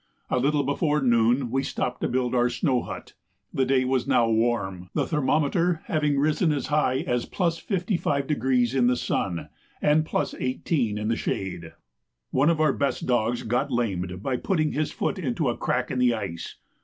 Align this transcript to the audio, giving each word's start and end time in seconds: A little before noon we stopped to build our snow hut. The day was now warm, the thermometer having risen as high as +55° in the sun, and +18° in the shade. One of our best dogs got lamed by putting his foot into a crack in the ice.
A 0.31 0.39
little 0.39 0.63
before 0.63 0.99
noon 0.99 1.51
we 1.51 1.61
stopped 1.61 2.01
to 2.01 2.07
build 2.07 2.33
our 2.33 2.49
snow 2.49 2.81
hut. 2.81 3.13
The 3.53 3.67
day 3.67 3.85
was 3.85 4.07
now 4.07 4.27
warm, 4.27 4.89
the 4.95 5.05
thermometer 5.05 5.83
having 5.85 6.17
risen 6.17 6.51
as 6.51 6.65
high 6.73 7.03
as 7.05 7.27
+55° 7.27 8.73
in 8.75 8.87
the 8.87 8.95
sun, 8.95 9.49
and 9.79 10.03
+18° 10.03 10.97
in 10.97 11.07
the 11.07 11.15
shade. 11.15 11.73
One 12.31 12.49
of 12.49 12.59
our 12.59 12.73
best 12.73 13.05
dogs 13.05 13.43
got 13.43 13.69
lamed 13.69 14.23
by 14.23 14.37
putting 14.37 14.71
his 14.71 14.91
foot 14.91 15.19
into 15.19 15.49
a 15.49 15.55
crack 15.57 15.91
in 15.91 15.99
the 15.99 16.15
ice. 16.15 16.55